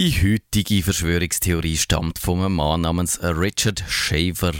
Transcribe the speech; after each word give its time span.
Die 0.00 0.12
heutige 0.12 0.82
Verschwörungstheorie 0.82 1.76
stammt 1.76 2.18
von 2.18 2.38
einem 2.40 2.54
Mann 2.54 2.80
namens 2.80 3.20
Richard 3.22 3.84
Shaver. 3.86 4.54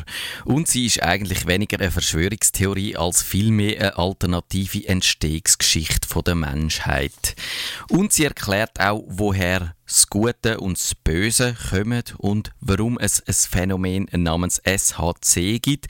Und 0.44 0.68
sie 0.68 0.84
ist 0.84 1.02
eigentlich 1.02 1.46
weniger 1.46 1.80
eine 1.80 1.90
Verschwörungstheorie 1.90 2.94
als 2.96 3.22
vielmehr 3.22 3.80
eine 3.80 3.96
alternative 3.96 4.86
Entstehungsgeschichte 4.86 6.22
der 6.22 6.34
Menschheit. 6.34 7.36
Und 7.88 8.12
sie 8.12 8.24
erklärt 8.24 8.80
auch, 8.80 9.02
woher 9.06 9.74
das 9.86 10.10
Gute 10.10 10.60
und 10.60 10.78
das 10.78 10.94
Böse 10.94 11.56
kommen 11.70 12.04
und 12.18 12.52
warum 12.60 12.98
es 12.98 13.26
ein 13.26 13.32
Phänomen 13.32 14.08
namens 14.12 14.60
SHC 14.66 15.58
gibt. 15.58 15.86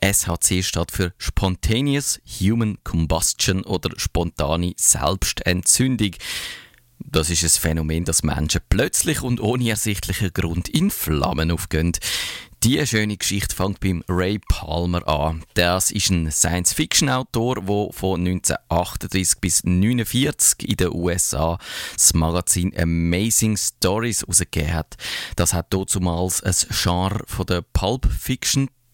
SHC 0.00 0.62
steht 0.62 0.92
für 0.92 1.12
Spontaneous 1.18 2.20
Human 2.40 2.78
Combustion 2.84 3.64
oder 3.64 3.90
spontane 3.98 4.74
Selbstentzündung. 4.76 6.12
Das 7.04 7.30
ist 7.30 7.42
ein 7.42 7.60
Phänomen, 7.60 8.04
dass 8.04 8.22
Menschen 8.22 8.60
plötzlich 8.68 9.22
und 9.22 9.40
ohne 9.40 9.70
ersichtlichen 9.70 10.32
Grund 10.32 10.68
in 10.68 10.90
Flammen 10.90 11.50
aufgehen. 11.50 11.92
Diese 12.62 12.86
schöne 12.86 13.16
Geschichte 13.16 13.56
fängt 13.56 13.80
beim 13.80 14.04
Ray 14.08 14.38
Palmer 14.38 15.06
an. 15.08 15.44
Das 15.54 15.90
ist 15.90 16.10
ein 16.10 16.30
Science-Fiction-Autor, 16.30 17.56
der 17.56 17.92
von 17.92 18.20
1938 18.20 19.40
bis 19.40 19.64
1949 19.64 20.68
in 20.68 20.76
den 20.76 20.92
USA 20.92 21.58
das 21.94 22.14
Magazin 22.14 22.72
Amazing 22.78 23.56
Stories 23.56 24.20
herausgegeben 24.20 24.74
hat. 24.74 24.96
Das 25.34 25.54
hat 25.54 25.74
damals 25.74 26.40
ein 26.44 26.54
Genre 26.70 27.24
von 27.26 27.46
der 27.46 27.62
Pulp 27.62 28.06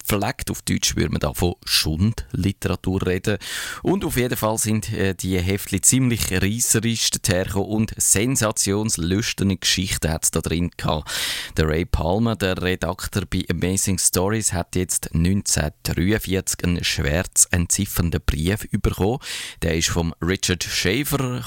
Verlegt. 0.09 0.51
Auf 0.51 0.63
Deutsch 0.63 0.97
würde 0.97 1.11
man 1.11 1.21
da 1.21 1.35
von 1.35 1.55
Schundliteratur 1.65 3.07
reden. 3.07 3.37
Und 3.83 4.05
auf 4.05 4.17
jeden 4.17 4.37
Fall 4.37 4.57
sind 4.57 4.91
äh, 4.93 5.15
die 5.15 5.39
Heftchen 5.39 5.83
ziemlich 5.83 6.33
reisserisch 6.33 7.11
hergekommen 7.27 7.69
und 7.69 7.93
sensationslüsterne 7.97 9.59
Geschichten 9.59 10.11
hat 10.11 10.25
es 10.25 10.31
da 10.31 10.41
drin 10.41 10.71
gehabt. 10.77 11.11
Der 11.59 11.69
Ray 11.69 11.85
Palmer, 11.85 12.37
der 12.37 12.61
Redakteur 12.61 13.25
bei 13.29 13.45
Amazing 13.51 13.99
Stories, 13.99 14.55
hat 14.55 14.77
jetzt 14.77 15.15
1943 15.15 16.65
einen 16.65 16.85
schwarz 16.85 17.47
entziffernden 17.51 18.23
Brief 18.25 18.67
bekommen. 18.81 19.19
Der 19.61 19.77
ist 19.77 19.91
vom 19.91 20.15
Richard 20.23 20.65
Schaefer 20.65 21.45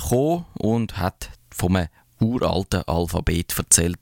und 0.53 0.97
hat 0.97 1.31
vom 1.49 1.77
uralten 2.19 2.83
Alphabet 2.87 3.57
erzählt. 3.57 3.99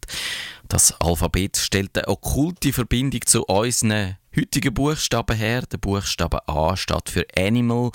Das 0.67 0.93
Alphabet 1.01 1.57
stellt 1.57 1.97
eine 1.97 2.07
okkulte 2.07 2.73
Verbindung 2.73 3.25
zu 3.25 3.43
unseren 3.45 4.17
heutigen 4.35 4.73
Buchstaben 4.73 5.35
her. 5.35 5.63
Der 5.71 5.77
Buchstabe 5.77 6.47
A 6.47 6.75
steht 6.77 7.09
für 7.09 7.25
Animal 7.37 7.91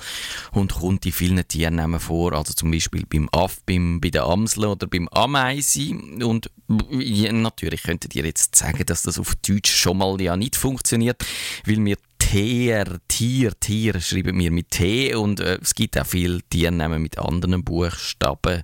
und 0.51 0.73
kommt 0.73 1.05
in 1.05 1.11
vielen 1.11 1.47
Tiernamen 1.47 1.99
vor, 1.99 2.33
also 2.33 2.53
zum 2.53 2.71
Beispiel 2.71 3.05
beim 3.05 3.29
Aff, 3.31 3.59
beim, 3.65 3.99
bei 4.01 4.09
der 4.09 4.23
Amsel 4.23 4.65
oder 4.65 4.87
beim 4.87 5.07
Ameise. 5.09 5.95
Und 6.23 6.49
ja, 6.91 7.31
natürlich 7.31 7.83
könntet 7.83 8.15
ihr 8.15 8.25
jetzt 8.25 8.55
sagen, 8.55 8.85
dass 8.85 9.03
das 9.03 9.19
auf 9.19 9.35
Deutsch 9.35 9.73
schon 9.73 9.97
mal 9.97 10.19
ja 10.21 10.35
nicht 10.35 10.55
funktioniert, 10.55 11.23
weil 11.65 11.83
wir 11.83 11.97
Tier, 12.17 12.99
Tier, 13.07 13.51
Tier 13.59 14.01
schreiben 14.01 14.39
wir 14.39 14.51
mit 14.51 14.71
T 14.71 15.13
und 15.13 15.39
äh, 15.39 15.59
es 15.61 15.75
gibt 15.75 15.97
auch 15.97 16.05
viele 16.05 16.41
Tiernamen 16.49 17.01
mit 17.01 17.19
anderen 17.19 17.63
Buchstaben. 17.63 18.63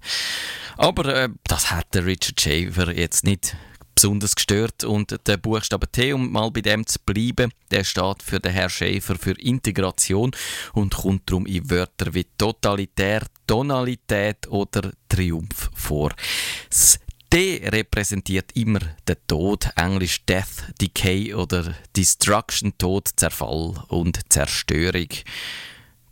Aber 0.77 1.05
äh, 1.05 1.29
das 1.43 1.69
hat 1.71 1.93
der 1.93 2.05
Richard 2.05 2.41
Shaver 2.41 2.91
jetzt 2.91 3.23
nicht 3.23 3.55
besonders 4.01 4.35
gestört. 4.35 4.83
Und 4.83 5.15
der 5.27 5.37
Buchstabe 5.37 5.87
T, 5.87 6.13
um 6.13 6.31
mal 6.31 6.49
bei 6.49 6.61
dem 6.61 6.85
zu 6.87 6.97
bleiben, 7.05 7.51
der 7.69 7.83
steht 7.83 8.23
für 8.23 8.39
den 8.39 8.51
Herr 8.51 8.69
Schäfer 8.69 9.15
für 9.15 9.39
Integration 9.39 10.31
und 10.73 10.95
kommt 10.95 11.29
darum 11.29 11.45
in 11.45 11.69
Wörter 11.69 12.13
wie 12.13 12.25
totalitär, 12.37 13.21
Tonalität 13.45 14.47
oder 14.47 14.91
Triumph 15.07 15.69
vor. 15.75 16.11
Das 16.69 16.99
D 17.31 17.61
repräsentiert 17.63 18.51
immer 18.55 18.79
den 19.07 19.15
Tod, 19.27 19.69
englisch 19.75 20.25
Death, 20.25 20.73
Decay 20.81 21.33
oder 21.33 21.75
Destruction, 21.95 22.73
Tod, 22.77 23.07
Zerfall 23.15 23.83
und 23.87 24.19
Zerstörung. 24.29 25.07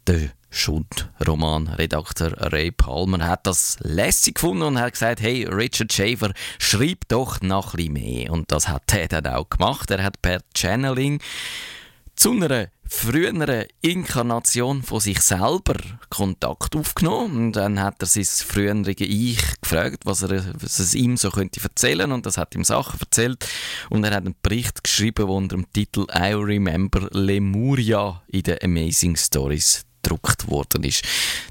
Der 0.09 0.31
Schund-Roman-Redakteur 0.49 2.51
Ray 2.51 2.71
Palmer 2.71 3.27
hat 3.27 3.45
das 3.45 3.77
lässig 3.81 4.33
gefunden 4.33 4.63
und 4.63 4.79
hat 4.79 4.93
gesagt, 4.93 5.21
hey, 5.21 5.45
Richard 5.45 5.93
Schaefer, 5.93 6.33
schreib 6.57 7.07
doch 7.09 7.41
noch 7.41 7.75
ein 7.75 7.93
mehr. 7.93 8.31
Und 8.31 8.51
das 8.51 8.69
hat 8.69 8.91
er 8.91 9.07
dann 9.07 9.27
auch 9.27 9.47
gemacht. 9.47 9.91
Er 9.91 10.03
hat 10.03 10.19
per 10.23 10.39
Channeling 10.57 11.21
zu 12.15 12.31
einer 12.31 12.69
früheren 12.87 13.65
Inkarnation 13.81 14.81
von 14.81 14.99
sich 14.99 15.21
selber 15.21 15.75
Kontakt 16.09 16.75
aufgenommen 16.75 17.37
und 17.37 17.53
dann 17.53 17.79
hat 17.79 18.01
er 18.01 18.07
sein 18.07 18.25
frühere 18.25 18.89
Ich 18.89 19.61
gefragt, 19.61 20.05
was, 20.05 20.23
er, 20.23 20.43
was 20.59 20.79
es 20.79 20.95
ihm 20.95 21.17
so 21.17 21.29
könnte 21.29 21.61
erzählen 21.61 22.11
und 22.11 22.25
das 22.25 22.39
hat 22.39 22.55
ihm 22.55 22.63
Sachen 22.63 22.99
erzählt 22.99 23.47
und 23.91 24.03
er 24.03 24.15
hat 24.15 24.25
einen 24.25 24.33
Bericht 24.41 24.83
geschrieben, 24.83 25.27
der 25.27 25.35
unter 25.35 25.55
dem 25.55 25.71
Titel 25.71 26.07
I 26.11 26.33
Remember 26.33 27.07
Lemuria 27.11 28.23
in 28.27 28.41
den 28.41 28.57
Amazing 28.63 29.15
Stories 29.15 29.85
gedruckt 30.01 30.47
worden 30.47 30.83
ist. 30.83 31.03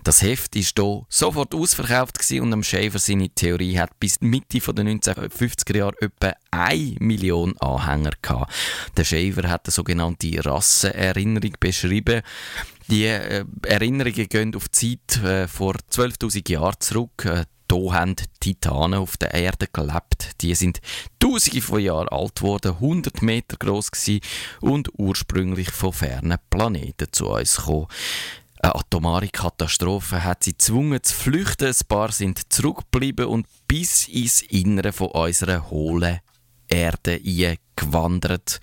Das 0.04 0.22
Heft 0.22 0.56
ist 0.56 0.78
hier 0.78 1.06
sofort 1.08 1.54
ausverkauft 1.54 2.18
gewesen 2.18 2.42
und 2.42 2.52
am 2.52 2.62
Schäfer 2.62 2.98
seine 2.98 3.28
Theorie 3.28 3.78
hat 3.78 3.98
bis 4.00 4.20
Mitte 4.20 4.58
der 4.58 4.84
1950er 4.84 5.76
Jahre 5.76 5.94
etwa 6.00 6.34
1 6.50 7.00
Million 7.00 7.56
Anhänger 7.58 8.12
gehabt. 8.22 8.52
Der 8.96 9.04
Schäfer 9.04 9.48
hat 9.48 9.66
eine 9.66 9.72
sogenannte 9.72 10.44
Rassenerinnerung 10.44 11.54
beschrieben. 11.60 12.22
Die 12.88 13.04
äh, 13.04 13.44
Erinnerungen 13.66 14.28
gehen 14.28 14.54
auf 14.54 14.68
die 14.68 14.98
Zeit 15.08 15.22
äh, 15.22 15.46
vor 15.48 15.74
12.000 15.92 16.50
Jahren 16.50 16.80
zurück. 16.80 17.24
Äh, 17.26 17.44
hier 17.70 17.92
haben 17.92 18.16
Titanen 18.40 18.98
auf 19.00 19.16
der 19.16 19.34
Erde 19.34 19.66
gelebt. 19.72 20.32
Die 20.40 20.54
sind 20.54 20.80
tausende 21.18 21.60
von 21.60 21.80
Jahren 21.80 22.08
alt 22.08 22.36
geworden, 22.36 22.72
100 22.72 23.22
Meter 23.22 23.56
groß 23.56 23.90
und 24.60 24.88
ursprünglich 24.98 25.70
von 25.70 25.92
fernen 25.92 26.38
Planeten 26.50 27.08
zu 27.12 27.28
uns 27.28 27.56
gekommen. 27.56 27.88
Eine 28.60 28.74
atomare 28.74 29.28
Katastrophe 29.28 30.24
hat 30.24 30.44
sie 30.44 30.52
gezwungen 30.52 31.02
zu 31.02 31.14
flüchten. 31.14 31.68
Ein 31.68 31.86
paar 31.88 32.10
sind 32.10 32.52
zurückgeblieben 32.52 33.26
und 33.26 33.46
bis 33.68 34.08
ins 34.08 34.42
Innere 34.42 34.92
von 34.92 35.08
unserer 35.08 35.70
hohlen 35.70 36.18
Erde 36.66 37.20
gewandert. 37.76 38.60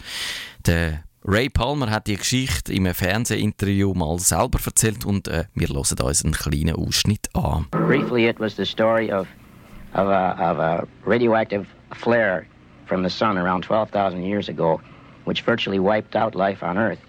Der 0.65 1.03
Ray 1.27 1.49
Palmer 1.49 1.89
hat 1.89 2.07
die 2.07 2.17
Geschichte 2.17 2.71
im 2.73 2.85
Fernsehinterview 2.85 3.93
mal 3.93 4.19
selber 4.19 4.59
erzählt 4.63 5.05
und 5.05 5.27
äh, 5.27 5.45
wir 5.55 5.67
hören 5.67 5.77
uns 5.77 6.23
einen 6.23 6.33
kleinen 6.33 6.75
Ausschnitt 6.75 7.29
an. 7.33 7.65
Briefly, 7.71 8.27
it 8.27 8.39
was 8.39 8.55
the 8.55 8.65
story 8.65 9.11
of, 9.11 9.27
of, 9.93 10.07
a, 10.07 10.35
of 10.39 10.59
a 10.59 10.87
radioactive 11.05 11.65
flare 11.95 12.45
from 12.85 13.03
the 13.03 13.09
sun 13.09 13.37
around 13.37 13.63
12,000 13.63 14.23
years 14.23 14.49
ago, 14.49 14.79
which 15.25 15.41
virtually 15.41 15.79
wiped 15.79 16.15
out 16.15 16.35
life 16.35 16.63
on 16.63 16.77
Earth. 16.77 16.99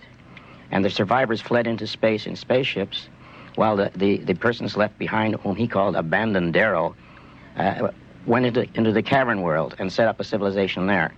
and 0.70 0.84
the 0.84 0.90
survivors 0.90 1.40
fled 1.40 1.66
into 1.66 1.86
space 1.86 2.26
in 2.26 2.36
spaceships, 2.36 3.08
while 3.54 3.76
the, 3.76 3.90
the, 3.96 4.18
the 4.18 4.34
persons 4.34 4.76
left 4.76 4.98
behind, 4.98 5.34
whom 5.36 5.56
he 5.56 5.66
called 5.66 5.96
abandoned 5.96 6.52
Darrow, 6.52 6.94
uh, 7.56 7.88
went 8.26 8.44
into, 8.44 8.66
into 8.74 8.92
the 8.92 9.02
cavern 9.02 9.42
world 9.42 9.74
and 9.78 9.92
set 9.92 10.08
up 10.08 10.20
a 10.20 10.24
civilization 10.24 10.86
there, 10.86 11.14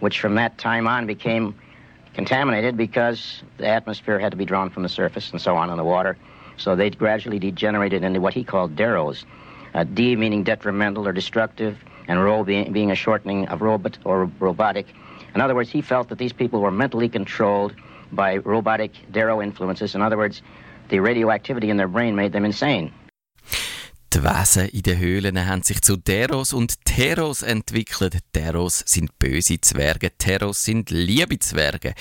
which 0.00 0.20
from 0.20 0.34
that 0.36 0.56
time 0.58 0.86
on 0.86 1.06
became 1.06 1.54
contaminated 2.14 2.76
because 2.76 3.42
the 3.58 3.66
atmosphere 3.66 4.18
had 4.18 4.30
to 4.30 4.36
be 4.36 4.44
drawn 4.44 4.70
from 4.70 4.82
the 4.82 4.88
surface 4.88 5.30
and 5.30 5.40
so 5.40 5.56
on 5.56 5.70
in 5.70 5.76
the 5.76 5.84
water. 5.84 6.16
So 6.56 6.76
they 6.76 6.90
gradually 6.90 7.38
degenerated 7.38 8.04
into 8.04 8.20
what 8.20 8.34
he 8.34 8.44
called 8.44 8.76
deros. 8.76 9.24
Uh, 9.74 9.84
D 9.84 10.14
meaning 10.14 10.44
detrimental 10.44 11.08
or 11.08 11.12
destructive, 11.12 11.76
and 12.06 12.22
ro 12.22 12.44
being, 12.44 12.72
being 12.72 12.90
a 12.90 12.94
shortening 12.94 13.48
of 13.48 13.60
robot 13.60 13.98
or 14.04 14.26
robotic. 14.38 14.86
In 15.34 15.40
other 15.40 15.54
words, 15.54 15.70
he 15.70 15.80
felt 15.80 16.08
that 16.10 16.18
these 16.18 16.32
people 16.32 16.60
were 16.60 16.70
mentally 16.70 17.08
controlled 17.08 17.74
by 18.12 18.36
robotic 18.36 18.92
dero 19.10 19.42
influences. 19.42 19.94
In 19.94 20.02
other 20.02 20.16
words, 20.16 20.42
the 20.90 21.00
radioactivity 21.00 21.70
in 21.70 21.76
their 21.76 21.88
brain 21.88 22.14
made 22.14 22.32
them 22.32 22.44
insane. 22.44 22.92
Die 24.14 24.22
Wesen 24.22 24.68
in 24.68 24.82
den 24.82 24.98
Höhlen 25.00 25.44
haben 25.44 25.64
sich 25.64 25.82
zu 25.82 25.96
Teros 25.96 26.52
und 26.52 26.84
Teros 26.84 27.42
entwickelt. 27.42 28.18
Teros 28.32 28.84
sind 28.86 29.18
böse 29.18 29.60
Zwerge, 29.60 30.16
Teros 30.16 30.62
sind 30.62 30.90
liebe 30.90 31.36
Zwerge. 31.40 31.94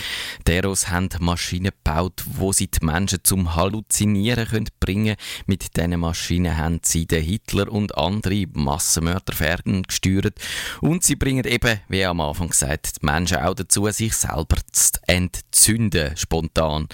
Teros 0.46 0.90
haben 0.90 1.10
Maschinen 1.20 1.72
gebaut, 1.72 2.24
wo 2.28 2.54
sie 2.54 2.68
die 2.68 2.86
Menschen 2.86 3.24
zum 3.24 3.56
Halluzinieren 3.56 4.48
können 4.48 4.70
bringen 4.80 5.16
Mit 5.48 5.76
diesen 5.76 6.00
Maschinen 6.00 6.56
haben 6.56 6.82
sie 6.84 7.08
den 7.08 7.24
Hitler 7.24 7.72
und 7.72 7.98
andere 7.98 8.46
Massenmörder 8.54 9.58
gesteuert. 9.88 10.38
Und 10.82 11.04
sie 11.04 11.16
bringen 11.16 11.46
eben, 11.46 11.80
wie 11.88 12.06
am 12.06 12.22
Anfang 12.22 12.50
gesagt, 12.50 13.02
die 13.02 13.06
Menschen 13.08 13.38
auch 13.38 13.56
dazu, 13.56 13.90
sich 13.90 14.14
selber 14.14 14.58
zu 14.72 14.92
entzünden, 15.08 16.16
spontan. 16.16 16.90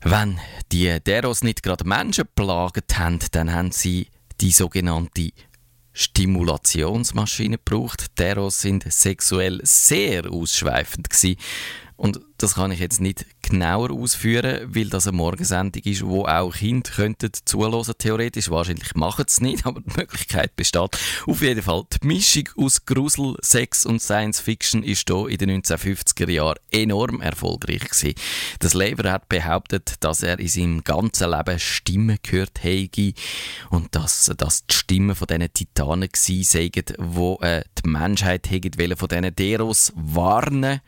Wenn 0.00 0.40
die 0.72 0.98
Deros 1.04 1.42
nicht 1.42 1.62
gerade 1.62 1.86
Menschen 1.86 2.24
plagt 2.34 2.98
haben, 2.98 3.18
dann 3.32 3.52
haben 3.52 3.72
sie 3.72 4.08
die 4.42 4.50
sogenannte 4.50 5.30
Stimulationsmaschine 5.92 7.58
gebraucht. 7.58 8.18
Deros 8.18 8.60
sind 8.60 8.84
sexuell 8.92 9.60
sehr 9.62 10.30
ausschweifend 10.30 11.08
gewesen. 11.08 11.38
Und 11.96 12.20
das 12.42 12.54
kann 12.56 12.72
ich 12.72 12.80
jetzt 12.80 13.00
nicht 13.00 13.24
genauer 13.42 13.92
ausführen, 13.92 14.74
weil 14.74 14.88
das 14.88 15.06
eine 15.06 15.16
Morgensendung 15.16 15.82
ist, 15.84 16.04
wo 16.04 16.24
auch 16.24 16.54
Kinder 16.54 16.90
könnten 16.90 17.30
zuhören, 17.44 17.94
theoretisch. 17.96 18.50
Wahrscheinlich 18.50 18.94
machen 18.94 19.24
sie 19.28 19.34
es 19.34 19.40
nicht, 19.40 19.66
aber 19.66 19.80
die 19.80 19.96
Möglichkeit 19.96 20.56
besteht. 20.56 20.98
Auf 21.26 21.40
jeden 21.40 21.62
Fall, 21.62 21.84
die 21.92 22.06
Mischung 22.06 22.48
aus 22.56 22.84
Grusel, 22.84 23.36
Sex 23.40 23.86
und 23.86 24.00
Science 24.00 24.40
Fiction 24.40 24.82
ist 24.82 25.08
hier 25.08 25.28
in 25.28 25.38
den 25.38 25.62
1950er 25.62 26.30
Jahren 26.30 26.58
enorm 26.72 27.20
erfolgreich 27.20 27.88
gewesen. 27.88 28.14
Das 28.58 28.74
Lever 28.74 29.12
hat 29.12 29.28
behauptet, 29.28 29.94
dass 30.00 30.22
er 30.22 30.40
in 30.40 30.48
seinem 30.48 30.84
ganzen 30.84 31.30
Leben 31.30 31.58
Stimmen 31.60 32.18
gehört 32.22 32.62
hätte 32.64 33.12
und 33.70 33.94
dass 33.94 34.32
das 34.36 34.66
die 34.66 34.74
Stimmen 34.74 35.14
von 35.14 35.28
diesen 35.28 35.52
Titanen 35.52 36.08
gewesen 36.08 36.42
seien, 36.42 36.96
wo 36.98 37.38
äh, 37.40 37.62
die 37.78 37.88
Menschheit 37.88 38.50
hätte 38.50 38.96
von 38.96 39.08
diesen 39.08 39.36
Deros 39.36 39.92
warnen 39.94 40.80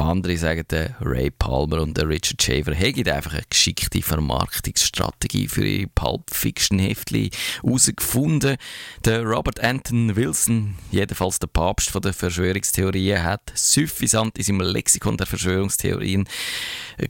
andere 0.00 0.36
sagen, 0.36 0.64
der 0.70 0.96
Ray 1.00 1.30
Palmer 1.30 1.80
und 1.80 1.96
der 1.96 2.08
Richard 2.08 2.42
Shaver 2.42 2.74
hätten 2.74 3.08
einfach 3.08 3.34
eine 3.34 3.42
geschickte 3.48 4.02
Vermarktungsstrategie 4.02 5.48
für 5.48 5.66
ihre 5.66 5.88
Pulp 5.88 6.30
Fiction 6.30 6.78
Heftli 6.78 7.30
herausgefunden. 7.62 8.56
Der 9.04 9.22
Robert 9.22 9.60
Anton 9.60 10.16
Wilson, 10.16 10.76
jedenfalls 10.90 11.38
der 11.38 11.48
Papst 11.48 11.92
der 12.04 12.12
Verschwörungstheorien, 12.12 13.22
hat 13.22 13.52
suffisant 13.54 14.38
in 14.38 14.44
seinem 14.44 14.60
Lexikon 14.60 15.16
der 15.16 15.26
Verschwörungstheorien 15.26 16.28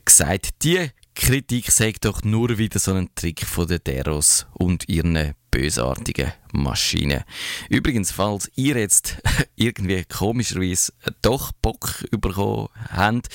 gesagt, 0.05 0.49
die 0.63 0.89
Kritik 1.15 1.71
sagt 1.71 2.05
doch 2.05 2.23
nur 2.23 2.57
wieder 2.57 2.79
so 2.79 2.93
ein 2.93 3.09
Trick 3.15 3.45
von 3.45 3.67
den 3.67 3.83
Deros 3.83 4.47
und 4.53 4.87
ihren 4.89 5.33
bösartigen 5.51 6.31
Maschinen. 6.53 7.23
Übrigens, 7.69 8.11
falls 8.11 8.49
ihr 8.55 8.77
jetzt 8.77 9.17
irgendwie 9.55 10.03
komischerweise 10.05 10.93
doch 11.21 11.51
Bock 11.61 12.05
bekommen 12.11 12.69
habt, 12.89 13.27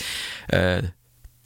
äh, 0.48 0.82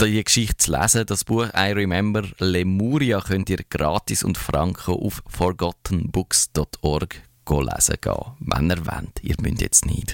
die 0.00 0.25
Geschichte 0.25 0.56
zu 0.56 0.73
lesen, 0.73 1.05
das 1.05 1.25
Buch 1.25 1.49
I 1.55 1.73
Remember 1.73 2.23
Lemuria 2.38 3.21
könnt 3.21 3.50
ihr 3.50 3.62
gratis 3.69 4.23
und 4.23 4.38
franco 4.38 4.94
auf 4.94 5.23
forgottenbooks.org 5.29 7.23
lesen 7.59 7.97
gehen, 8.00 8.15
wenn 8.38 8.71
ihr 8.71 8.87
wollt. 8.87 9.23
Ihr 9.23 9.35
müsst 9.41 9.61
jetzt 9.61 9.87
nicht. 9.87 10.06